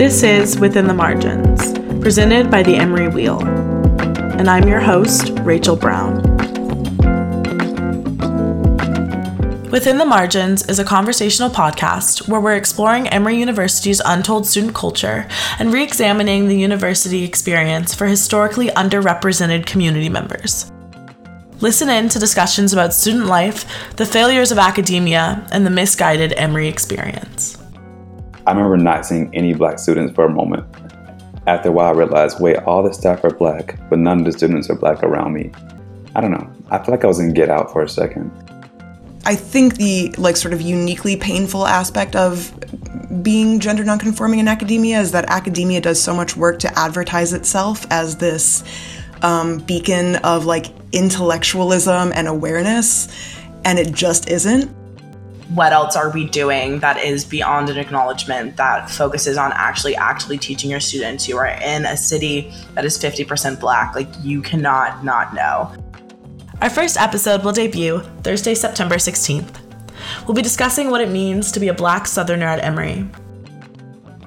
[0.00, 3.38] This is Within the Margins, presented by the Emory Wheel.
[3.42, 6.22] And I'm your host, Rachel Brown.
[9.70, 15.28] Within the Margins is a conversational podcast where we're exploring Emory University's untold student culture
[15.58, 20.72] and re examining the university experience for historically underrepresented community members.
[21.60, 26.68] Listen in to discussions about student life, the failures of academia, and the misguided Emory
[26.68, 27.59] experience.
[28.46, 30.66] I remember not seeing any black students for a moment.
[31.46, 34.32] After a while, I realized wait, all the staff are black, but none of the
[34.32, 35.50] students are black around me.
[36.14, 36.50] I don't know.
[36.70, 38.30] I feel like I was in Get Out for a second.
[39.24, 42.54] I think the like sort of uniquely painful aspect of
[43.22, 47.86] being gender nonconforming in academia is that academia does so much work to advertise itself
[47.90, 48.64] as this
[49.22, 53.08] um, beacon of like intellectualism and awareness,
[53.64, 54.74] and it just isn't.
[55.54, 60.38] What else are we doing that is beyond an acknowledgement that focuses on actually actually
[60.38, 63.96] teaching your students who are in a city that is 50% black?
[63.96, 65.72] Like you cannot not know.
[66.62, 69.58] Our first episode will debut Thursday, September 16th.
[70.26, 73.06] We'll be discussing what it means to be a black southerner at Emory.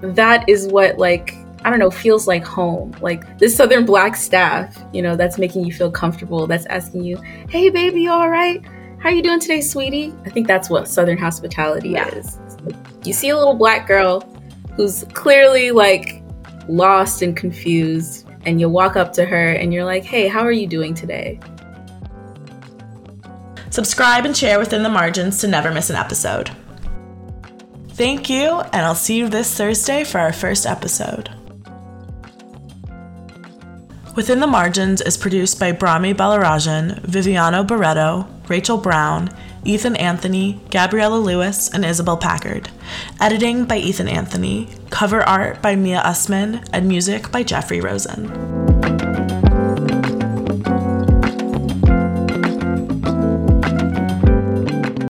[0.00, 2.96] That is what like I don't know, feels like home.
[3.00, 7.16] Like this Southern Black staff, you know, that's making you feel comfortable, that's asking you,
[7.48, 8.60] hey, baby, you all right?
[9.02, 10.14] How you doing today, sweetie?
[10.24, 12.06] I think that's what Southern hospitality yeah.
[12.14, 12.38] is.
[13.02, 14.20] You see a little black girl
[14.76, 16.22] who's clearly like
[16.68, 20.52] lost and confused, and you walk up to her and you're like, hey, how are
[20.52, 21.40] you doing today?
[23.70, 26.52] Subscribe and share within the margins to never miss an episode.
[27.88, 31.28] Thank you, and I'll see you this Thursday for our first episode.
[34.14, 39.30] Within the Margins is produced by Brahmi Balarajan, Viviano Barreto, Rachel Brown,
[39.64, 42.68] Ethan Anthony, Gabriella Lewis, and Isabel Packard.
[43.20, 44.68] Editing by Ethan Anthony.
[44.90, 48.61] Cover art by Mia Usman, and music by Jeffrey Rosen.